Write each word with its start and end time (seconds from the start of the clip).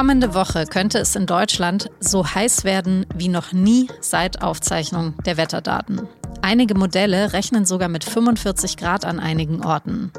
Kommende 0.00 0.32
Woche 0.32 0.64
könnte 0.64 0.96
es 0.98 1.14
in 1.14 1.26
Deutschland 1.26 1.90
so 2.00 2.26
heiß 2.26 2.64
werden 2.64 3.04
wie 3.14 3.28
noch 3.28 3.52
nie 3.52 3.86
seit 4.00 4.40
Aufzeichnung 4.40 5.12
der 5.26 5.36
Wetterdaten. 5.36 6.08
Einige 6.40 6.74
Modelle 6.74 7.34
rechnen 7.34 7.66
sogar 7.66 7.90
mit 7.90 8.04
45 8.04 8.78
Grad 8.78 9.04
an 9.04 9.20
einigen 9.20 9.62
Orten. 9.62 10.10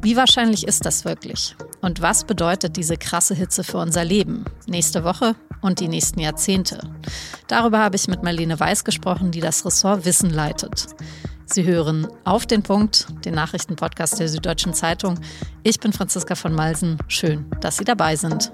Wie 0.00 0.16
wahrscheinlich 0.16 0.66
ist 0.66 0.86
das 0.86 1.04
wirklich? 1.04 1.54
Und 1.82 2.00
was 2.00 2.24
bedeutet 2.24 2.78
diese 2.78 2.96
krasse 2.96 3.34
Hitze 3.34 3.62
für 3.62 3.76
unser 3.76 4.06
Leben? 4.06 4.46
Nächste 4.66 5.04
Woche 5.04 5.34
und 5.60 5.80
die 5.80 5.88
nächsten 5.88 6.20
Jahrzehnte. 6.20 6.80
Darüber 7.46 7.80
habe 7.80 7.96
ich 7.96 8.08
mit 8.08 8.22
Marlene 8.22 8.58
Weiß 8.58 8.84
gesprochen, 8.84 9.32
die 9.32 9.40
das 9.40 9.66
Ressort 9.66 10.06
Wissen 10.06 10.30
leitet. 10.30 10.86
Sie 11.44 11.64
hören 11.64 12.08
auf 12.24 12.46
den 12.46 12.62
Punkt, 12.62 13.08
den 13.26 13.34
Nachrichtenpodcast 13.34 14.18
der 14.18 14.30
Süddeutschen 14.30 14.72
Zeitung. 14.72 15.20
Ich 15.62 15.78
bin 15.78 15.92
Franziska 15.92 16.36
von 16.36 16.54
Malsen. 16.54 16.96
Schön, 17.06 17.44
dass 17.60 17.76
Sie 17.76 17.84
dabei 17.84 18.16
sind. 18.16 18.50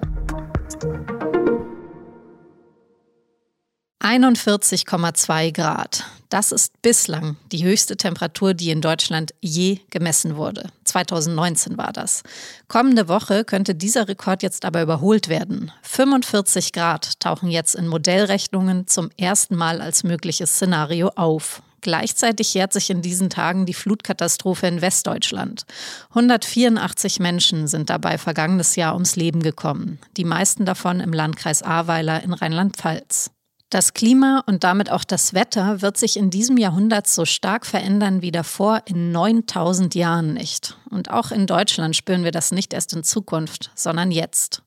41,2 4.03 5.53
Grad. 5.53 6.05
Das 6.29 6.51
ist 6.51 6.81
bislang 6.83 7.37
die 7.51 7.65
höchste 7.65 7.97
Temperatur, 7.97 8.53
die 8.55 8.71
in 8.71 8.81
Deutschland 8.81 9.33
je 9.41 9.81
gemessen 9.91 10.37
wurde. 10.37 10.71
2019 10.85 11.79
war 11.79 11.93
das. 11.93 12.23
Kommende 12.69 13.09
Woche 13.09 13.45
könnte 13.45 13.75
dieser 13.75 14.09
Rekord 14.09 14.43
jetzt 14.43 14.65
aber 14.65 14.83
überholt 14.83 15.29
werden. 15.29 15.73
45 15.83 16.73
Grad 16.73 17.21
tauchen 17.21 17.51
jetzt 17.51 17.75
in 17.75 17.87
Modellrechnungen 17.87 18.87
zum 18.87 19.11
ersten 19.17 19.57
Mal 19.57 19.81
als 19.81 20.05
mögliches 20.05 20.53
Szenario 20.53 21.09
auf. 21.15 21.63
Gleichzeitig 21.83 22.55
jährt 22.55 22.73
sich 22.73 22.91
in 22.91 23.03
diesen 23.03 23.29
Tagen 23.29 23.67
die 23.67 23.75
Flutkatastrophe 23.75 24.69
in 24.69 24.81
Westdeutschland. 24.81 25.67
184 26.11 27.21
Menschen 27.21 27.67
sind 27.67 27.91
dabei 27.91 28.19
vergangenes 28.19 28.77
Jahr 28.77 28.95
ums 28.95 29.17
Leben 29.17 29.43
gekommen, 29.43 29.99
die 30.17 30.25
meisten 30.25 30.65
davon 30.65 31.01
im 31.01 31.13
Landkreis 31.13 31.63
Ahrweiler 31.63 32.23
in 32.23 32.33
Rheinland-Pfalz. 32.33 33.31
Das 33.73 33.95
Klima 33.95 34.45
und 34.45 34.65
damit 34.65 34.91
auch 34.91 35.03
das 35.03 35.33
Wetter 35.33 35.81
wird 35.81 35.97
sich 35.97 36.19
in 36.19 36.29
diesem 36.29 36.59
Jahrhundert 36.59 37.07
so 37.07 37.25
stark 37.25 37.65
verändern 37.65 38.21
wie 38.21 38.31
davor 38.31 38.83
in 38.85 39.13
9000 39.13 39.95
Jahren 39.95 40.35
nicht. 40.35 40.77
Und 40.91 41.11
auch 41.11 41.31
in 41.31 41.47
Deutschland 41.47 41.97
spüren 41.97 42.23
wir 42.23 42.33
das 42.33 42.53
nicht 42.53 42.75
erst 42.75 42.93
in 42.93 43.03
Zukunft, 43.03 43.71
sondern 43.75 44.11
jetzt. 44.11 44.63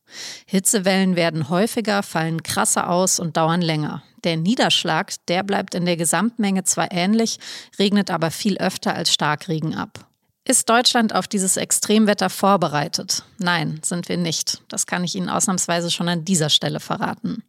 Hitzewellen 0.48 1.16
werden 1.16 1.50
häufiger, 1.50 2.02
fallen 2.02 2.42
krasser 2.42 2.90
aus 2.90 3.20
und 3.20 3.38
dauern 3.38 3.62
länger. 3.62 4.02
Der 4.24 4.38
Niederschlag, 4.38 5.14
der 5.28 5.44
bleibt 5.44 5.76
in 5.76 5.86
der 5.86 5.98
Gesamtmenge 5.98 6.64
zwar 6.64 6.92
ähnlich, 6.92 7.38
regnet 7.78 8.10
aber 8.10 8.32
viel 8.32 8.58
öfter 8.58 8.96
als 8.96 9.14
Starkregen 9.14 9.76
ab. 9.76 10.08
Ist 10.48 10.70
Deutschland 10.70 11.16
auf 11.16 11.28
dieses 11.28 11.58
Extremwetter 11.58 12.30
vorbereitet? 12.30 13.24
Nein, 13.40 13.80
sind 13.84 14.10
wir 14.10 14.18
nicht. 14.18 14.62
Das 14.68 14.86
kann 14.86 15.04
ich 15.04 15.16
Ihnen 15.16 15.28
ausnahmsweise 15.28 15.90
schon 15.90 16.08
an 16.08 16.24
dieser 16.24 16.52
Stelle 16.52 16.80
verraten. 16.80 17.44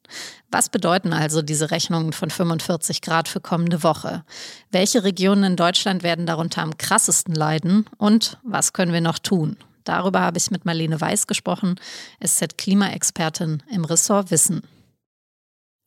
Was 0.51 0.71
bedeuten 0.71 1.13
also 1.13 1.43
diese 1.43 1.71
Rechnungen 1.71 2.15
von 2.15 2.31
45 2.31 3.03
Grad 3.03 3.29
für 3.29 3.41
kommende 3.41 3.83
Woche? 3.83 4.25
Welche 4.71 5.05
Regionen 5.05 5.45
in 5.45 5.57
Deutschland 5.57 6.05
werden 6.05 6.25
darunter 6.25 6.63
am 6.63 6.79
krassesten 6.79 7.35
leiden? 7.35 7.85
Und 7.99 8.39
was 8.43 8.73
können 8.73 8.95
wir 8.95 9.03
noch 9.03 9.19
tun? 9.19 9.59
Darüber 9.85 10.23
habe 10.23 10.39
ich 10.39 10.51
mit 10.51 10.65
Marlene 10.65 10.99
Weiß 10.99 11.27
gesprochen, 11.27 11.79
SZ-Klimaexpertin 12.25 13.63
im 13.71 13.85
Ressort 13.85 14.31
Wissen. 14.31 14.63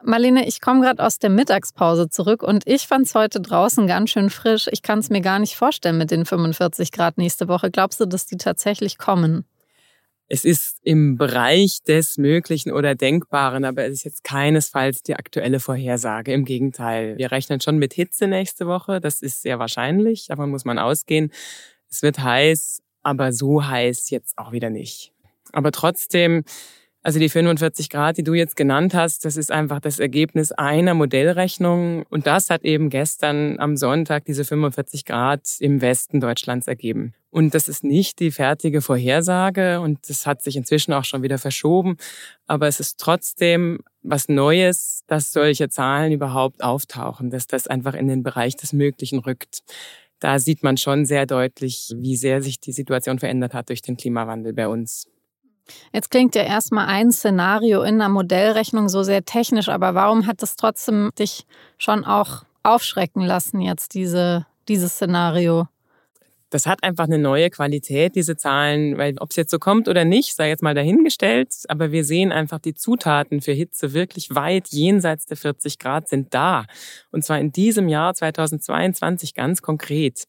Marlene, 0.04 0.48
ich 0.48 0.62
komme 0.62 0.82
gerade 0.82 1.04
aus 1.04 1.20
der 1.20 1.30
Mittagspause 1.30 2.10
zurück 2.10 2.42
und 2.42 2.64
ich 2.66 2.88
fand 2.88 3.06
es 3.06 3.16
heute 3.16 3.42
draußen 3.42 3.86
ganz 3.86 4.12
schön 4.12 4.30
frisch. 4.30 4.68
Ich 4.72 4.82
kann 4.82 5.00
es 5.00 5.10
mir 5.10 5.22
gar 5.22 5.40
nicht 5.40 5.56
vorstellen 5.56 5.98
mit 5.98 6.10
den 6.10 6.26
45 6.26 6.92
Grad 6.92 7.18
nächste 7.18 7.48
Woche. 7.50 7.70
Glaubst 7.70 8.00
du, 8.00 8.06
dass 8.06 8.26
die 8.26 8.38
tatsächlich 8.38 8.98
kommen? 8.98 9.46
Es 10.32 10.46
ist 10.46 10.78
im 10.84 11.18
Bereich 11.18 11.84
des 11.84 12.18
Möglichen 12.18 12.72
oder 12.72 12.96
Denkbaren, 12.96 13.66
aber 13.66 13.86
es 13.86 13.94
ist 13.94 14.04
jetzt 14.04 14.24
keinesfalls 14.24 15.02
die 15.02 15.16
aktuelle 15.16 15.60
Vorhersage. 15.60 16.32
Im 16.34 16.46
Gegenteil, 16.46 17.18
wir 17.18 17.32
rechnen 17.32 17.60
schon 17.60 17.78
mit 17.78 17.94
Hitze 17.94 18.28
nächste 18.28 18.68
Woche. 18.68 19.02
Das 19.02 19.22
ist 19.22 19.42
sehr 19.42 19.60
wahrscheinlich. 19.60 20.28
Davon 20.28 20.52
muss 20.52 20.66
man 20.66 20.78
ausgehen. 20.78 21.32
Es 21.90 22.04
wird 22.04 22.20
heiß, 22.20 22.84
aber 23.02 23.34
so 23.34 23.68
heiß 23.68 24.12
jetzt 24.12 24.38
auch 24.38 24.52
wieder 24.52 24.70
nicht. 24.70 25.12
Aber 25.52 25.72
trotzdem 25.72 26.44
also 27.10 27.18
die 27.18 27.30
45 27.30 27.90
Grad, 27.90 28.20
die 28.20 28.24
du 28.24 28.36
jetzt 28.36 28.56
genannt 28.56 28.94
hast, 28.94 29.26
das 29.26 29.36
ist 29.36 29.52
einfach 29.52 29.80
das 29.80 29.98
Ergebnis 29.98 30.52
einer 30.52 30.94
Modellrechnung. 30.94 32.04
Und 32.12 32.28
das 32.28 32.52
hat 32.52 32.64
eben 32.64 32.92
gestern 32.92 33.60
am 33.60 33.78
Sonntag 33.78 34.26
diese 34.26 34.46
45 34.46 35.06
Grad 35.06 35.42
im 35.60 35.82
Westen 35.82 36.20
Deutschlands 36.20 36.68
ergeben. 36.68 37.16
Und 37.32 37.56
das 37.56 37.68
ist 37.68 37.84
nicht 37.84 38.20
die 38.20 38.30
fertige 38.30 38.84
Vorhersage 38.84 39.82
und 39.82 40.08
das 40.08 40.28
hat 40.28 40.44
sich 40.44 40.56
inzwischen 40.56 40.94
auch 40.94 41.04
schon 41.04 41.24
wieder 41.24 41.40
verschoben. 41.40 41.98
Aber 42.46 42.68
es 42.68 42.80
ist 42.80 43.00
trotzdem 43.00 43.80
was 44.04 44.30
Neues, 44.30 45.02
dass 45.08 45.32
solche 45.32 45.68
Zahlen 45.68 46.12
überhaupt 46.12 46.64
auftauchen, 46.64 47.32
dass 47.32 47.48
das 47.48 47.66
einfach 47.66 47.96
in 47.96 48.08
den 48.08 48.22
Bereich 48.22 48.56
des 48.56 48.72
Möglichen 48.72 49.18
rückt. 49.18 49.64
Da 50.20 50.38
sieht 50.38 50.62
man 50.62 50.78
schon 50.78 51.08
sehr 51.08 51.26
deutlich, 51.26 51.92
wie 51.98 52.16
sehr 52.16 52.44
sich 52.44 52.60
die 52.60 52.72
Situation 52.72 53.18
verändert 53.18 53.56
hat 53.56 53.70
durch 53.70 53.82
den 53.82 53.98
Klimawandel 53.98 54.54
bei 54.54 54.68
uns. 54.68 55.08
Jetzt 55.94 56.12
klingt 56.12 56.36
ja 56.36 56.44
erstmal 56.44 56.88
ein 56.88 57.12
Szenario 57.12 57.82
in 57.82 57.96
einer 57.96 58.10
Modellrechnung 58.10 58.90
so 58.90 59.04
sehr 59.04 59.26
technisch, 59.26 59.70
aber 59.70 59.96
warum 59.96 60.28
hat 60.28 60.42
es 60.44 60.56
trotzdem 60.56 61.12
dich 61.18 61.46
schon 61.78 62.06
auch 62.06 62.44
aufschrecken 62.64 63.24
lassen, 63.24 63.62
jetzt 63.62 63.94
diese, 63.94 64.46
dieses 64.68 64.94
Szenario? 64.94 65.68
Das 66.52 66.66
hat 66.66 66.84
einfach 66.84 67.04
eine 67.04 67.20
neue 67.20 67.52
Qualität, 67.52 68.16
diese 68.16 68.36
Zahlen, 68.36 68.98
weil 68.98 69.16
ob 69.20 69.30
es 69.30 69.36
jetzt 69.36 69.52
so 69.52 69.60
kommt 69.60 69.88
oder 69.88 70.04
nicht, 70.04 70.36
sei 70.36 70.50
jetzt 70.50 70.64
mal 70.64 70.74
dahingestellt, 70.74 71.54
aber 71.68 71.92
wir 71.92 72.04
sehen 72.04 72.32
einfach, 72.32 72.58
die 72.58 72.74
Zutaten 72.74 73.42
für 73.42 73.52
Hitze 73.52 73.94
wirklich 73.94 74.34
weit 74.34 74.70
jenseits 74.70 75.28
der 75.28 75.38
40 75.38 75.78
Grad 75.78 76.10
sind 76.10 76.34
da. 76.34 76.66
Und 77.12 77.24
zwar 77.24 77.40
in 77.40 77.52
diesem 77.52 77.88
Jahr 77.88 78.16
2022 78.16 79.36
ganz 79.36 79.62
konkret 79.62 80.26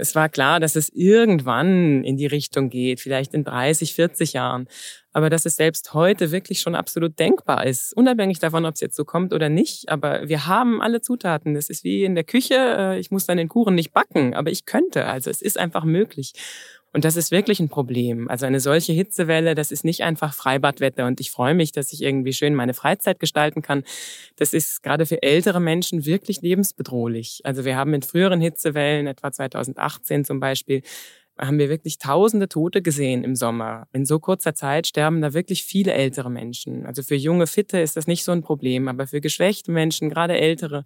es 0.00 0.14
war 0.14 0.28
klar, 0.28 0.60
dass 0.60 0.76
es 0.76 0.88
irgendwann 0.88 2.02
in 2.04 2.16
die 2.16 2.26
Richtung 2.26 2.70
geht, 2.70 3.00
vielleicht 3.00 3.34
in 3.34 3.44
30, 3.44 3.94
40 3.94 4.32
Jahren. 4.32 4.66
Aber 5.12 5.28
dass 5.28 5.44
es 5.44 5.56
selbst 5.56 5.92
heute 5.92 6.30
wirklich 6.30 6.60
schon 6.60 6.74
absolut 6.74 7.18
denkbar 7.18 7.66
ist, 7.66 7.96
unabhängig 7.96 8.38
davon, 8.38 8.64
ob 8.64 8.74
es 8.74 8.80
jetzt 8.80 8.96
so 8.96 9.04
kommt 9.04 9.32
oder 9.32 9.48
nicht. 9.48 9.88
Aber 9.88 10.28
wir 10.28 10.46
haben 10.46 10.80
alle 10.80 11.00
Zutaten. 11.00 11.54
Das 11.54 11.68
ist 11.68 11.84
wie 11.84 12.04
in 12.04 12.14
der 12.14 12.24
Küche. 12.24 12.54
Äh, 12.54 13.00
ich 13.00 13.10
muss 13.10 13.26
dann 13.26 13.38
den 13.38 13.48
Kuchen 13.48 13.74
nicht 13.74 13.92
backen, 13.92 14.34
aber 14.34 14.50
ich 14.50 14.66
könnte. 14.66 15.06
Also 15.06 15.30
es 15.30 15.42
ist 15.42 15.58
einfach 15.58 15.84
möglich. 15.84 16.32
Und 16.92 17.04
das 17.04 17.16
ist 17.16 17.30
wirklich 17.30 17.60
ein 17.60 17.68
Problem. 17.68 18.28
Also 18.28 18.46
eine 18.46 18.60
solche 18.60 18.92
Hitzewelle, 18.92 19.54
das 19.54 19.70
ist 19.70 19.84
nicht 19.84 20.02
einfach 20.02 20.34
Freibadwetter 20.34 21.06
und 21.06 21.20
ich 21.20 21.30
freue 21.30 21.54
mich, 21.54 21.70
dass 21.72 21.92
ich 21.92 22.02
irgendwie 22.02 22.32
schön 22.32 22.54
meine 22.54 22.74
Freizeit 22.74 23.20
gestalten 23.20 23.62
kann. 23.62 23.84
Das 24.36 24.52
ist 24.52 24.82
gerade 24.82 25.06
für 25.06 25.22
ältere 25.22 25.60
Menschen 25.60 26.04
wirklich 26.04 26.42
lebensbedrohlich. 26.42 27.42
Also 27.44 27.64
wir 27.64 27.76
haben 27.76 27.94
in 27.94 28.02
früheren 28.02 28.40
Hitzewellen, 28.40 29.06
etwa 29.06 29.30
2018 29.30 30.24
zum 30.24 30.40
Beispiel, 30.40 30.82
haben 31.38 31.58
wir 31.58 31.68
wirklich 31.68 31.98
tausende 31.98 32.48
Tote 32.48 32.82
gesehen 32.82 33.24
im 33.24 33.34
Sommer. 33.34 33.86
In 33.92 34.04
so 34.04 34.18
kurzer 34.18 34.54
Zeit 34.54 34.86
sterben 34.86 35.22
da 35.22 35.32
wirklich 35.32 35.64
viele 35.64 35.92
ältere 35.92 36.30
Menschen. 36.30 36.86
Also 36.86 37.02
für 37.02 37.14
junge 37.14 37.46
Fitte 37.46 37.80
ist 37.80 37.96
das 37.96 38.06
nicht 38.06 38.24
so 38.24 38.32
ein 38.32 38.42
Problem, 38.42 38.88
aber 38.88 39.06
für 39.06 39.20
geschwächte 39.20 39.70
Menschen, 39.70 40.10
gerade 40.10 40.38
ältere, 40.38 40.84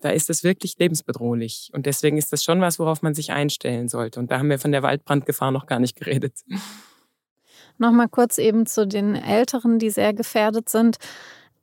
da 0.00 0.10
ist 0.10 0.30
es 0.30 0.44
wirklich 0.44 0.78
lebensbedrohlich. 0.78 1.70
Und 1.72 1.86
deswegen 1.86 2.16
ist 2.16 2.32
das 2.32 2.42
schon 2.42 2.60
was, 2.60 2.78
worauf 2.78 3.02
man 3.02 3.14
sich 3.14 3.32
einstellen 3.32 3.88
sollte. 3.88 4.20
Und 4.20 4.30
da 4.30 4.38
haben 4.38 4.50
wir 4.50 4.58
von 4.58 4.72
der 4.72 4.82
Waldbrandgefahr 4.82 5.50
noch 5.50 5.66
gar 5.66 5.78
nicht 5.78 5.96
geredet. 5.96 6.34
Nochmal 7.78 8.08
kurz 8.08 8.38
eben 8.38 8.66
zu 8.66 8.86
den 8.86 9.14
Älteren, 9.14 9.78
die 9.78 9.90
sehr 9.90 10.12
gefährdet 10.12 10.68
sind. 10.68 10.96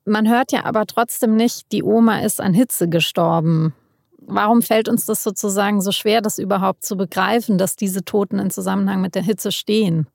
Man 0.06 0.28
hört 0.28 0.52
ja 0.52 0.66
aber 0.66 0.86
trotzdem 0.86 1.36
nicht, 1.36 1.72
die 1.72 1.84
Oma 1.84 2.22
ist 2.22 2.42
an 2.42 2.54
Hitze 2.54 2.88
gestorben. 2.88 3.74
Warum 4.20 4.62
fällt 4.62 4.90
uns 4.90 5.06
das 5.06 5.24
sozusagen 5.24 5.82
so 5.82 5.92
schwer, 5.92 6.22
das 6.22 6.40
überhaupt 6.40 6.86
zu 6.86 6.98
begreifen, 6.98 7.58
dass 7.58 7.76
diese 7.76 8.04
Toten 8.04 8.40
in 8.40 8.50
Zusammenhang 8.50 9.02
mit 9.02 9.16
der 9.16 9.22
Hitze 9.22 9.52
stehen? 9.52 10.08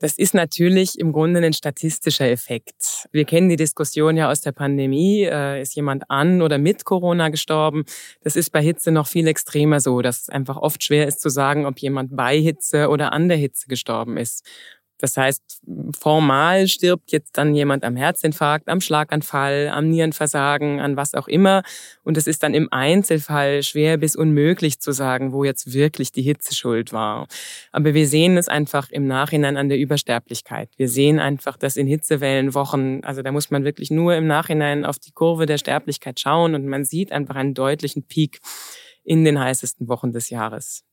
Das 0.00 0.18
ist 0.18 0.34
natürlich 0.34 0.98
im 0.98 1.12
Grunde 1.12 1.40
ein 1.40 1.52
statistischer 1.52 2.28
Effekt. 2.28 3.06
Wir 3.12 3.24
kennen 3.24 3.48
die 3.48 3.56
Diskussion 3.56 4.16
ja 4.16 4.30
aus 4.30 4.40
der 4.40 4.52
Pandemie. 4.52 5.22
Äh, 5.22 5.62
ist 5.62 5.74
jemand 5.76 6.10
an 6.10 6.42
oder 6.42 6.58
mit 6.58 6.84
Corona 6.84 7.28
gestorben? 7.28 7.84
Das 8.22 8.36
ist 8.36 8.50
bei 8.50 8.60
Hitze 8.60 8.90
noch 8.90 9.06
viel 9.06 9.26
extremer 9.28 9.80
so, 9.80 10.02
dass 10.02 10.22
es 10.22 10.28
einfach 10.28 10.56
oft 10.56 10.82
schwer 10.82 11.06
ist 11.06 11.20
zu 11.20 11.28
sagen, 11.28 11.64
ob 11.64 11.78
jemand 11.78 12.16
bei 12.16 12.38
Hitze 12.38 12.88
oder 12.88 13.12
an 13.12 13.28
der 13.28 13.38
Hitze 13.38 13.68
gestorben 13.68 14.16
ist. 14.16 14.44
Das 14.98 15.16
heißt, 15.16 15.42
formal 15.98 16.68
stirbt 16.68 17.10
jetzt 17.10 17.36
dann 17.36 17.54
jemand 17.54 17.84
am 17.84 17.96
Herzinfarkt, 17.96 18.68
am 18.68 18.80
Schlaganfall, 18.80 19.68
am 19.68 19.88
Nierenversagen, 19.88 20.80
an 20.80 20.96
was 20.96 21.14
auch 21.14 21.26
immer. 21.26 21.62
Und 22.04 22.16
es 22.16 22.26
ist 22.26 22.42
dann 22.42 22.54
im 22.54 22.72
Einzelfall 22.72 23.62
schwer 23.62 23.96
bis 23.96 24.14
unmöglich 24.14 24.78
zu 24.78 24.92
sagen, 24.92 25.32
wo 25.32 25.44
jetzt 25.44 25.72
wirklich 25.72 26.12
die 26.12 26.22
Hitze 26.22 26.54
schuld 26.54 26.92
war. 26.92 27.26
Aber 27.72 27.94
wir 27.94 28.06
sehen 28.06 28.36
es 28.36 28.48
einfach 28.48 28.90
im 28.90 29.06
Nachhinein 29.06 29.56
an 29.56 29.68
der 29.68 29.78
Übersterblichkeit. 29.78 30.70
Wir 30.76 30.88
sehen 30.88 31.18
einfach, 31.18 31.56
dass 31.56 31.76
in 31.76 31.86
Hitzewellenwochen, 31.86 33.02
also 33.04 33.22
da 33.22 33.32
muss 33.32 33.50
man 33.50 33.64
wirklich 33.64 33.90
nur 33.90 34.14
im 34.14 34.26
Nachhinein 34.26 34.84
auf 34.84 34.98
die 34.98 35.12
Kurve 35.12 35.46
der 35.46 35.58
Sterblichkeit 35.58 36.20
schauen 36.20 36.54
und 36.54 36.66
man 36.66 36.84
sieht 36.84 37.10
einfach 37.10 37.36
einen 37.36 37.54
deutlichen 37.54 38.06
Peak 38.06 38.38
in 39.02 39.24
den 39.24 39.38
heißesten 39.38 39.88
Wochen 39.88 40.12
des 40.12 40.30
Jahres. 40.30 40.84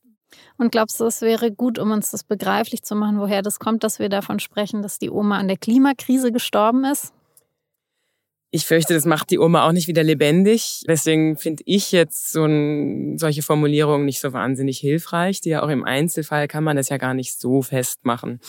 Und 0.58 0.72
glaubst 0.72 1.00
du, 1.00 1.06
es 1.06 1.22
wäre 1.22 1.52
gut, 1.52 1.80
um 1.80 1.92
uns 1.92 2.12
das 2.12 2.24
begreiflich 2.24 2.84
zu 2.84 2.96
machen, 2.96 3.20
woher 3.20 3.42
das 3.42 3.60
kommt, 3.60 3.84
dass 3.84 4.00
wir 4.00 4.10
davon 4.10 4.40
sprechen, 4.40 4.82
dass 4.82 5.00
die 5.00 5.10
Oma 5.10 5.38
an 5.38 5.48
der 5.48 5.58
Klimakrise 5.58 6.32
gestorben 6.32 6.86
ist? 6.86 7.14
Ich 8.54 8.66
fürchte, 8.66 8.94
das 8.94 9.06
macht 9.06 9.30
die 9.30 9.40
Oma 9.40 9.66
auch 9.66 9.72
nicht 9.72 9.88
wieder 9.88 10.04
lebendig. 10.04 10.84
Deswegen 10.86 11.38
finde 11.38 11.64
ich 11.66 11.94
jetzt 11.94 12.34
so 12.34 12.44
ein, 12.44 13.18
solche 13.18 13.44
Formulierungen 13.44 14.06
nicht 14.06 14.20
so 14.20 14.34
wahnsinnig 14.34 14.78
hilfreich. 14.78 15.40
Die 15.40 15.50
ja 15.50 15.64
auch 15.64 15.70
im 15.70 15.86
Einzelfall 15.86 16.50
kann 16.50 16.66
man 16.66 16.76
das 16.76 16.90
ja 16.90 16.98
gar 16.98 17.14
nicht 17.14 17.40
so 17.40 17.62
festmachen. 17.62 18.42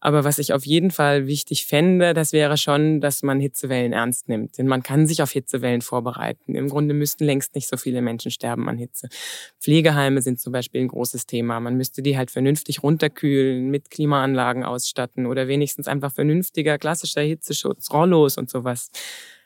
Aber 0.00 0.22
was 0.22 0.38
ich 0.38 0.52
auf 0.52 0.64
jeden 0.64 0.92
Fall 0.92 1.26
wichtig 1.26 1.66
fände, 1.66 2.14
das 2.14 2.32
wäre 2.32 2.56
schon, 2.56 3.00
dass 3.00 3.22
man 3.24 3.40
Hitzewellen 3.40 3.92
ernst 3.92 4.28
nimmt. 4.28 4.56
Denn 4.56 4.68
man 4.68 4.82
kann 4.82 5.06
sich 5.06 5.22
auf 5.22 5.32
Hitzewellen 5.32 5.82
vorbereiten. 5.82 6.54
Im 6.54 6.68
Grunde 6.68 6.94
müssten 6.94 7.24
längst 7.24 7.54
nicht 7.56 7.68
so 7.68 7.76
viele 7.76 8.00
Menschen 8.00 8.30
sterben 8.30 8.68
an 8.68 8.78
Hitze. 8.78 9.08
Pflegeheime 9.60 10.22
sind 10.22 10.38
zum 10.38 10.52
Beispiel 10.52 10.82
ein 10.82 10.88
großes 10.88 11.26
Thema. 11.26 11.58
Man 11.58 11.76
müsste 11.76 12.00
die 12.02 12.16
halt 12.16 12.30
vernünftig 12.30 12.82
runterkühlen, 12.82 13.70
mit 13.70 13.90
Klimaanlagen 13.90 14.64
ausstatten 14.64 15.26
oder 15.26 15.48
wenigstens 15.48 15.88
einfach 15.88 16.12
vernünftiger 16.12 16.78
klassischer 16.78 17.22
Hitzeschutz, 17.22 17.90
Rollos 17.92 18.38
und 18.38 18.48
sowas. 18.48 18.90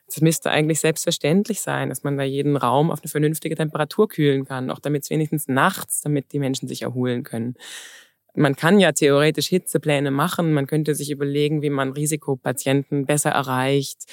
Es 0.07 0.21
müsste 0.21 0.51
eigentlich 0.51 0.81
selbstverständlich 0.81 1.63
sein, 1.63 1.89
dass 1.89 2.03
man 2.03 2.19
da 2.19 2.25
jeden 2.25 2.59
Raum 2.59 2.91
auf 2.91 3.01
eine 3.03 3.09
vernünftige 3.09 3.55
Temperatur 3.55 4.09
kühlen 4.09 4.45
kann, 4.45 4.71
auch 4.71 4.79
damit 4.79 5.05
es 5.05 5.11
wenigstens 5.11 5.49
nachts, 5.49 6.03
damit 6.03 6.33
die 6.33 6.39
Menschen 6.39 6.69
sich 6.69 6.83
erholen 6.83 7.23
können. 7.23 7.55
Man 8.35 8.57
kann 8.57 8.81
ja 8.81 8.93
theoretisch 8.93 9.49
Hitzepläne 9.49 10.11
machen. 10.11 10.53
Man 10.53 10.67
könnte 10.67 10.95
sich 10.95 11.11
überlegen, 11.11 11.63
wie 11.63 11.71
man 11.71 11.93
Risikopatienten 11.93 13.05
besser 13.05 13.31
erreicht, 13.31 14.05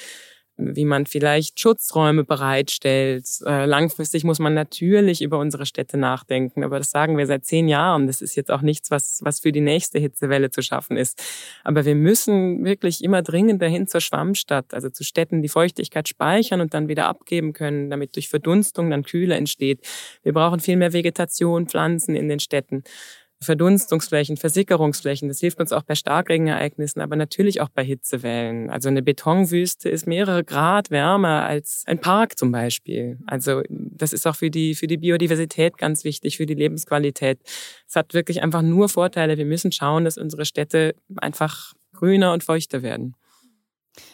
wie 0.60 0.84
man 0.84 1.06
vielleicht 1.06 1.58
Schutzräume 1.58 2.24
bereitstellt. 2.24 3.26
Äh, 3.46 3.64
langfristig 3.64 4.24
muss 4.24 4.38
man 4.38 4.54
natürlich 4.54 5.22
über 5.22 5.38
unsere 5.38 5.66
Städte 5.66 5.96
nachdenken, 5.96 6.64
aber 6.64 6.78
das 6.78 6.90
sagen 6.90 7.16
wir 7.16 7.26
seit 7.26 7.44
zehn 7.44 7.68
Jahren. 7.68 8.06
Das 8.06 8.20
ist 8.20 8.36
jetzt 8.36 8.50
auch 8.50 8.60
nichts, 8.60 8.90
was, 8.90 9.20
was 9.22 9.40
für 9.40 9.52
die 9.52 9.60
nächste 9.60 9.98
Hitzewelle 9.98 10.50
zu 10.50 10.62
schaffen 10.62 10.96
ist. 10.96 11.22
Aber 11.64 11.84
wir 11.84 11.94
müssen 11.94 12.64
wirklich 12.64 13.02
immer 13.02 13.22
dringender 13.22 13.68
hin 13.68 13.86
zur 13.86 14.00
Schwammstadt, 14.00 14.74
also 14.74 14.90
zu 14.90 15.04
Städten, 15.04 15.42
die 15.42 15.48
Feuchtigkeit 15.48 16.08
speichern 16.08 16.60
und 16.60 16.74
dann 16.74 16.88
wieder 16.88 17.06
abgeben 17.06 17.52
können, 17.52 17.90
damit 17.90 18.16
durch 18.16 18.28
Verdunstung 18.28 18.90
dann 18.90 19.04
Kühle 19.04 19.34
entsteht. 19.34 19.80
Wir 20.22 20.32
brauchen 20.32 20.60
viel 20.60 20.76
mehr 20.76 20.92
Vegetation, 20.92 21.68
Pflanzen 21.68 22.14
in 22.14 22.28
den 22.28 22.40
Städten. 22.40 22.84
Verdunstungsflächen, 23.42 24.36
Versickerungsflächen. 24.36 25.28
Das 25.28 25.40
hilft 25.40 25.60
uns 25.60 25.72
auch 25.72 25.82
bei 25.82 25.94
Starkregenereignissen, 25.94 27.00
aber 27.00 27.16
natürlich 27.16 27.62
auch 27.62 27.70
bei 27.70 27.82
Hitzewellen. 27.82 28.68
Also 28.68 28.88
eine 28.88 29.02
Betonwüste 29.02 29.88
ist 29.88 30.06
mehrere 30.06 30.44
Grad 30.44 30.90
wärmer 30.90 31.44
als 31.44 31.82
ein 31.86 31.98
Park 31.98 32.38
zum 32.38 32.52
Beispiel. 32.52 33.18
Also 33.26 33.62
das 33.70 34.12
ist 34.12 34.26
auch 34.26 34.36
für 34.36 34.50
die, 34.50 34.74
für 34.74 34.86
die 34.86 34.98
Biodiversität 34.98 35.78
ganz 35.78 36.04
wichtig, 36.04 36.36
für 36.36 36.46
die 36.46 36.54
Lebensqualität. 36.54 37.38
Es 37.88 37.96
hat 37.96 38.12
wirklich 38.12 38.42
einfach 38.42 38.60
nur 38.60 38.90
Vorteile. 38.90 39.38
Wir 39.38 39.46
müssen 39.46 39.72
schauen, 39.72 40.04
dass 40.04 40.18
unsere 40.18 40.44
Städte 40.44 40.94
einfach 41.16 41.72
grüner 41.94 42.34
und 42.34 42.44
feuchter 42.44 42.82
werden. 42.82 43.14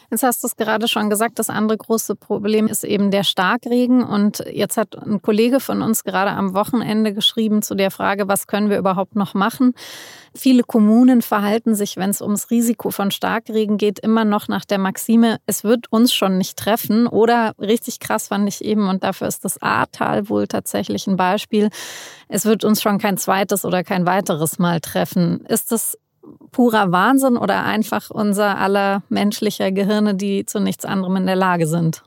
Jetzt 0.09 0.23
hast 0.23 0.41
du 0.43 0.47
es 0.47 0.55
gerade 0.55 0.87
schon 0.87 1.09
gesagt, 1.09 1.37
das 1.37 1.49
andere 1.49 1.77
große 1.77 2.15
Problem 2.15 2.67
ist 2.67 2.83
eben 2.83 3.11
der 3.11 3.23
Starkregen. 3.23 4.03
Und 4.03 4.43
jetzt 4.51 4.77
hat 4.77 4.95
ein 4.95 5.21
Kollege 5.21 5.59
von 5.59 5.81
uns 5.81 6.03
gerade 6.03 6.31
am 6.31 6.53
Wochenende 6.53 7.13
geschrieben 7.13 7.61
zu 7.61 7.75
der 7.75 7.91
Frage, 7.91 8.27
was 8.27 8.47
können 8.47 8.69
wir 8.69 8.77
überhaupt 8.77 9.15
noch 9.15 9.33
machen? 9.33 9.73
Viele 10.33 10.63
Kommunen 10.63 11.21
verhalten 11.21 11.75
sich, 11.75 11.97
wenn 11.97 12.09
es 12.09 12.21
ums 12.21 12.49
Risiko 12.49 12.89
von 12.89 13.11
Starkregen 13.11 13.77
geht, 13.77 13.99
immer 13.99 14.23
noch 14.23 14.47
nach 14.47 14.65
der 14.65 14.77
Maxime, 14.77 15.37
es 15.45 15.63
wird 15.63 15.91
uns 15.91 16.13
schon 16.13 16.37
nicht 16.37 16.57
treffen. 16.57 17.07
Oder 17.07 17.53
richtig 17.59 17.99
krass 17.99 18.29
fand 18.29 18.47
ich 18.47 18.63
eben, 18.63 18.87
und 18.87 19.03
dafür 19.03 19.27
ist 19.27 19.43
das 19.45 19.61
Ahrtal 19.61 20.29
wohl 20.29 20.47
tatsächlich 20.47 21.07
ein 21.07 21.17
Beispiel, 21.17 21.69
es 22.29 22.45
wird 22.45 22.63
uns 22.63 22.81
schon 22.81 22.97
kein 22.97 23.17
zweites 23.17 23.65
oder 23.65 23.83
kein 23.83 24.05
weiteres 24.05 24.59
Mal 24.59 24.79
treffen. 24.79 25.45
Ist 25.47 25.71
das 25.71 25.97
purer 26.51 26.91
Wahnsinn 26.91 27.37
oder 27.37 27.63
einfach 27.63 28.09
unser 28.09 28.57
aller 28.57 29.03
menschlicher 29.09 29.71
Gehirne, 29.71 30.15
die 30.15 30.45
zu 30.45 30.59
nichts 30.59 30.85
anderem 30.85 31.17
in 31.17 31.25
der 31.25 31.35
Lage 31.35 31.67
sind? 31.67 32.03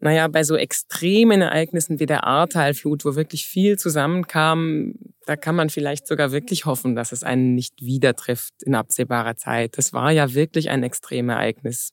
Naja, 0.00 0.28
bei 0.28 0.44
so 0.44 0.56
extremen 0.56 1.40
Ereignissen 1.40 1.98
wie 1.98 2.06
der 2.06 2.24
Ahrtalflut, 2.24 3.06
wo 3.06 3.16
wirklich 3.16 3.46
viel 3.46 3.78
zusammenkam, 3.78 4.94
da 5.24 5.34
kann 5.34 5.54
man 5.54 5.70
vielleicht 5.70 6.06
sogar 6.06 6.30
wirklich 6.30 6.66
hoffen, 6.66 6.94
dass 6.94 7.12
es 7.12 7.22
einen 7.22 7.54
nicht 7.54 7.80
wieder 7.80 8.14
trifft 8.14 8.62
in 8.62 8.74
absehbarer 8.74 9.36
Zeit. 9.36 9.78
Das 9.78 9.94
war 9.94 10.10
ja 10.10 10.34
wirklich 10.34 10.68
ein 10.68 10.82
Extremereignis. 10.82 11.92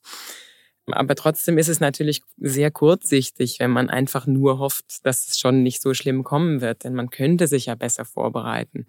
Aber 0.86 1.14
trotzdem 1.14 1.58
ist 1.58 1.68
es 1.68 1.80
natürlich 1.80 2.22
sehr 2.36 2.70
kurzsichtig, 2.70 3.60
wenn 3.60 3.70
man 3.70 3.88
einfach 3.88 4.26
nur 4.26 4.58
hofft, 4.58 5.06
dass 5.06 5.28
es 5.28 5.38
schon 5.38 5.62
nicht 5.62 5.80
so 5.80 5.94
schlimm 5.94 6.24
kommen 6.24 6.60
wird, 6.60 6.84
denn 6.84 6.94
man 6.94 7.08
könnte 7.08 7.46
sich 7.46 7.66
ja 7.66 7.76
besser 7.76 8.04
vorbereiten. 8.04 8.86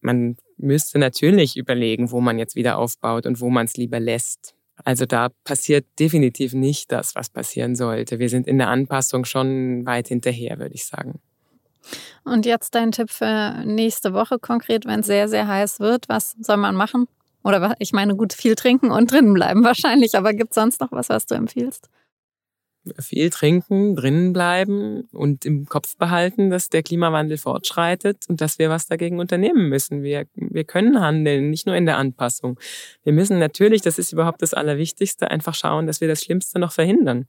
Man 0.00 0.36
müsste 0.56 0.98
natürlich 0.98 1.56
überlegen, 1.56 2.10
wo 2.10 2.20
man 2.20 2.38
jetzt 2.38 2.56
wieder 2.56 2.78
aufbaut 2.78 3.26
und 3.26 3.40
wo 3.40 3.50
man 3.50 3.66
es 3.66 3.76
lieber 3.76 4.00
lässt. 4.00 4.54
Also 4.82 5.06
da 5.06 5.28
passiert 5.44 5.86
definitiv 5.98 6.52
nicht 6.52 6.90
das, 6.90 7.14
was 7.14 7.30
passieren 7.30 7.76
sollte. 7.76 8.18
Wir 8.18 8.28
sind 8.28 8.46
in 8.46 8.58
der 8.58 8.68
Anpassung 8.68 9.24
schon 9.24 9.86
weit 9.86 10.08
hinterher, 10.08 10.58
würde 10.58 10.74
ich 10.74 10.86
sagen. 10.86 11.20
Und 12.24 12.46
jetzt 12.46 12.74
dein 12.74 12.92
Tipp 12.92 13.10
für 13.10 13.62
nächste 13.64 14.14
Woche 14.14 14.38
konkret, 14.38 14.86
wenn 14.86 15.00
es 15.00 15.06
sehr, 15.06 15.28
sehr 15.28 15.46
heiß 15.46 15.80
wird. 15.80 16.08
Was 16.08 16.34
soll 16.40 16.56
man 16.56 16.74
machen? 16.74 17.06
Oder 17.44 17.74
ich 17.78 17.92
meine, 17.92 18.16
gut, 18.16 18.32
viel 18.32 18.54
trinken 18.54 18.90
und 18.90 19.12
drinnen 19.12 19.34
bleiben 19.34 19.62
wahrscheinlich. 19.64 20.16
Aber 20.16 20.32
gibt 20.32 20.52
es 20.52 20.54
sonst 20.54 20.80
noch 20.80 20.92
was, 20.92 21.10
was 21.10 21.26
du 21.26 21.34
empfiehlst? 21.34 21.88
Viel 22.98 23.30
trinken, 23.30 23.96
drinnen 23.96 24.32
bleiben 24.32 25.08
und 25.12 25.44
im 25.44 25.66
Kopf 25.66 25.96
behalten, 25.96 26.50
dass 26.50 26.68
der 26.68 26.82
Klimawandel 26.82 27.38
fortschreitet 27.38 28.24
und 28.28 28.40
dass 28.40 28.58
wir 28.58 28.70
was 28.70 28.86
dagegen 28.86 29.20
unternehmen 29.20 29.68
müssen. 29.68 30.02
Wir, 30.02 30.26
wir 30.34 30.64
können 30.64 31.00
handeln, 31.00 31.50
nicht 31.50 31.66
nur 31.66 31.76
in 31.76 31.86
der 31.86 31.96
Anpassung. 31.96 32.58
Wir 33.02 33.12
müssen 33.12 33.38
natürlich, 33.38 33.82
das 33.82 33.98
ist 33.98 34.12
überhaupt 34.12 34.42
das 34.42 34.54
Allerwichtigste, 34.54 35.30
einfach 35.30 35.54
schauen, 35.54 35.86
dass 35.86 36.00
wir 36.00 36.08
das 36.08 36.22
Schlimmste 36.22 36.58
noch 36.58 36.72
verhindern. 36.72 37.26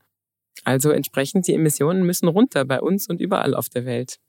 Also 0.63 0.91
entsprechend, 0.91 1.47
die 1.47 1.53
Emissionen 1.53 2.05
müssen 2.05 2.27
runter 2.27 2.65
bei 2.65 2.79
uns 2.79 3.07
und 3.07 3.21
überall 3.21 3.53
auf 3.53 3.69
der 3.69 3.85
Welt. 3.85 4.19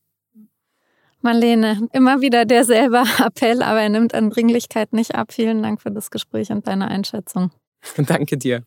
Marlene, 1.22 1.88
immer 1.92 2.20
wieder 2.20 2.44
derselbe 2.44 3.02
Appell, 3.24 3.62
aber 3.62 3.80
er 3.80 3.88
nimmt 3.88 4.14
an 4.14 4.30
Dringlichkeit 4.30 4.92
nicht 4.92 5.14
ab. 5.14 5.32
Vielen 5.32 5.62
Dank 5.62 5.80
für 5.80 5.90
das 5.90 6.10
Gespräch 6.10 6.50
und 6.50 6.66
deine 6.66 6.88
Einschätzung. 6.88 7.50
Danke 7.96 8.36
dir. 8.36 8.62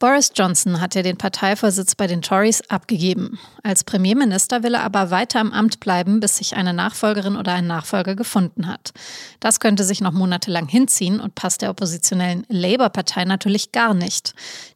Boris 0.00 0.32
Johnson 0.34 0.80
hat 0.80 0.94
ja 0.94 1.02
den 1.02 1.18
Parteivorsitz 1.18 1.94
bei 1.94 2.06
den 2.06 2.22
Tories 2.22 2.62
abgegeben. 2.70 3.38
Als 3.62 3.84
Premierminister 3.84 4.62
will 4.62 4.72
er 4.72 4.82
aber 4.82 5.10
weiter 5.10 5.42
im 5.42 5.52
Amt 5.52 5.78
bleiben, 5.78 6.20
bis 6.20 6.38
sich 6.38 6.56
eine 6.56 6.72
Nachfolgerin 6.72 7.36
oder 7.36 7.52
ein 7.52 7.66
Nachfolger 7.66 8.16
gefunden 8.16 8.66
hat. 8.66 8.94
Das 9.40 9.60
könnte 9.60 9.84
sich 9.84 10.00
noch 10.00 10.12
monatelang 10.12 10.68
hinziehen 10.68 11.20
und 11.20 11.34
passt 11.34 11.60
der 11.60 11.68
oppositionellen 11.68 12.46
Labour-Partei 12.48 13.26
natürlich 13.26 13.72
gar 13.72 13.92
nicht. 13.92 14.34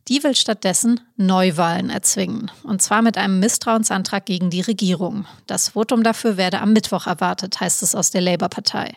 Die 0.09 0.23
will 0.23 0.35
stattdessen 0.35 1.01
Neuwahlen 1.17 1.89
erzwingen. 1.89 2.51
Und 2.63 2.83
zwar 2.83 3.01
mit 3.01 3.17
einem 3.17 3.41
Misstrauensantrag 3.41 4.27
gegen 4.27 4.51
die 4.51 4.61
Regierung. 4.61 5.25
Das 5.47 5.71
Votum 5.71 6.03
dafür 6.03 6.37
werde 6.37 6.61
am 6.61 6.75
Mittwoch 6.75 7.07
erwartet, 7.07 7.59
heißt 7.61 7.83
es 7.83 7.95
aus 7.95 8.11
der 8.11 8.21
Labour-Partei. 8.21 8.93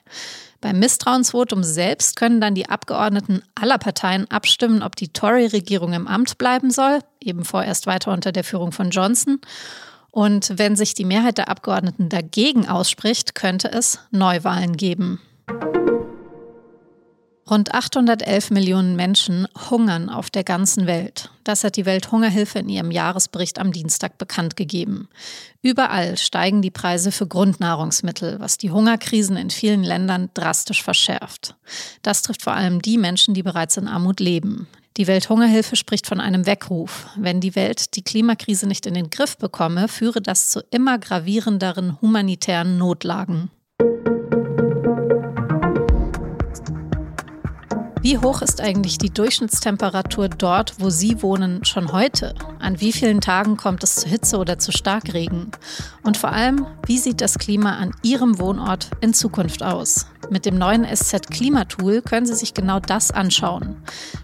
Beim 0.59 0.79
Misstrauensvotum 0.79 1.63
selbst 1.63 2.15
können 2.15 2.41
dann 2.41 2.55
die 2.55 2.69
Abgeordneten 2.69 3.43
aller 3.55 3.77
Parteien 3.77 4.29
abstimmen, 4.31 4.81
ob 4.81 4.95
die 4.95 5.09
Tory-Regierung 5.09 5.93
im 5.93 6.07
Amt 6.07 6.37
bleiben 6.37 6.71
soll, 6.71 6.99
eben 7.21 7.45
vorerst 7.45 7.85
weiter 7.85 8.11
unter 8.11 8.31
der 8.31 8.43
Führung 8.43 8.71
von 8.71 8.89
Johnson. 8.89 9.39
Und 10.09 10.53
wenn 10.57 10.75
sich 10.75 10.95
die 10.95 11.05
Mehrheit 11.05 11.37
der 11.37 11.49
Abgeordneten 11.49 12.09
dagegen 12.09 12.67
ausspricht, 12.67 13.35
könnte 13.35 13.71
es 13.71 13.99
Neuwahlen 14.09 14.75
geben. 14.77 15.21
Rund 17.50 17.74
811 17.74 18.51
Millionen 18.51 18.98
Menschen 18.98 19.48
hungern 19.70 20.10
auf 20.10 20.30
der 20.30 20.44
ganzen 20.44 20.86
Welt. 20.86 21.30
Das 21.46 21.63
hat 21.63 21.77
die 21.77 21.86
Welthungerhilfe 21.86 22.60
in 22.60 22.68
ihrem 22.68 22.92
Jahresbericht 22.92 23.58
am 23.60 23.72
Dienstag 23.72 24.18
bekannt 24.18 24.58
gegeben. 24.58 25.08
Überall 25.62 26.18
steigen 26.18 26.62
die 26.62 26.72
Preise 26.72 27.10
für 27.13 27.25
Grundnahrungsmittel, 27.25 28.42
was 28.42 28.58
die 28.58 28.72
Hungerkrisen 28.72 29.38
in 29.38 29.50
vielen 29.50 29.84
Ländern 29.84 30.30
drastisch 30.34 30.84
verschärft. 30.84 31.56
Das 32.01 32.22
trifft 32.22 32.42
vor 32.42 32.54
allem 32.54 32.82
die 32.82 32.98
Menschen, 32.98 33.34
die 33.34 33.44
bereits 33.44 33.77
in 33.77 33.88
Armut 33.88 34.20
leben. 34.20 34.68
Die 34.98 35.08
Welthungerhilfe 35.08 35.77
spricht 35.77 36.06
von 36.06 36.20
einem 36.20 36.46
Weckruf. 36.48 37.08
Wenn 37.16 37.39
die 37.39 37.56
Welt 37.56 37.96
die 37.96 38.04
Klimakrise 38.04 38.68
nicht 38.68 38.86
in 38.86 38.94
den 38.94 39.10
Griff 39.10 39.38
bekomme, 39.38 39.88
führe 39.88 40.22
das 40.22 40.50
zu 40.50 40.62
immer 40.72 40.98
gravierenderen 40.98 42.01
humanitären 42.01 42.77
Notlagen. 42.77 43.51
Wie 48.07 48.19
hoch 48.19 48.41
ist 48.41 48.61
eigentlich 48.61 48.97
die 48.97 49.09
Durchschnittstemperatur 49.09 50.29
dort, 50.29 50.75
wo 50.79 50.89
Sie 50.89 51.21
wohnen, 51.21 51.65
schon 51.65 51.91
heute? 51.91 52.35
An 52.57 52.79
wie 52.79 52.93
vielen 52.93 53.19
Tagen 53.19 53.57
kommt 53.57 53.83
es 53.83 53.95
zu 53.95 54.07
Hitze 54.07 54.37
oder 54.37 54.57
zu 54.57 54.71
Starkregen? 54.71 55.51
Und 56.03 56.15
vor 56.15 56.31
allem, 56.31 56.65
wie 56.85 56.99
sieht 56.99 57.19
das 57.19 57.37
Klima 57.37 57.75
an 57.75 57.91
Ihrem 58.03 58.39
Wohnort 58.39 58.91
in 59.01 59.13
Zukunft 59.13 59.61
aus? 59.61 60.05
Mit 60.29 60.45
dem 60.45 60.57
neuen 60.57 60.85
SZ 60.85 61.29
Klimatool 61.29 62.01
können 62.01 62.25
Sie 62.25 62.35
sich 62.35 62.53
genau 62.53 62.79
das 62.79 63.11
anschauen. 63.11 63.75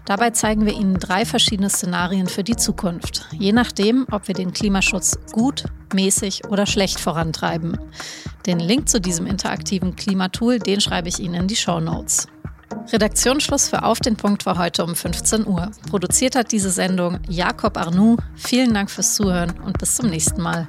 Dabei 0.06 0.30
zeigen 0.30 0.64
wir 0.64 0.72
Ihnen 0.72 0.98
drei 0.98 1.26
verschiedene 1.26 1.68
Szenarien 1.68 2.26
für 2.26 2.42
die 2.42 2.56
Zukunft, 2.56 3.26
je 3.32 3.52
nachdem, 3.52 4.06
ob 4.10 4.28
wir 4.28 4.34
den 4.34 4.54
Klimaschutz 4.54 5.18
gut, 5.30 5.64
mäßig 5.92 6.46
oder 6.48 6.64
schlecht 6.64 7.00
vorantreiben. 7.00 7.78
Den 8.46 8.60
Link 8.60 8.88
zu 8.88 8.98
diesem 8.98 9.26
interaktiven 9.26 9.94
Klimatool, 9.94 10.58
den 10.58 10.80
schreibe 10.80 11.10
ich 11.10 11.20
Ihnen 11.20 11.34
in 11.34 11.48
die 11.48 11.56
Show 11.56 11.80
Notes. 11.80 12.28
Redaktionsschluss 12.92 13.68
für 13.68 13.82
Auf 13.82 14.00
den 14.00 14.16
Punkt 14.16 14.46
war 14.46 14.58
heute 14.58 14.84
um 14.84 14.94
15 14.94 15.46
Uhr. 15.46 15.70
Produziert 15.88 16.36
hat 16.36 16.52
diese 16.52 16.70
Sendung 16.70 17.20
Jakob 17.28 17.76
Arnoux. 17.76 18.16
Vielen 18.34 18.74
Dank 18.74 18.90
fürs 18.90 19.14
Zuhören 19.14 19.52
und 19.64 19.78
bis 19.78 19.96
zum 19.96 20.08
nächsten 20.10 20.42
Mal. 20.42 20.68